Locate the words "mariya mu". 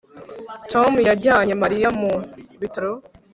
1.63-2.13